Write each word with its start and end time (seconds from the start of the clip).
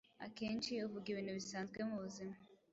akenshi 0.25 0.69
uvuga 0.85 1.07
ibintu 1.09 1.31
bisanzwe 1.39 1.79
mu 1.89 1.95
buzima. 2.03 2.35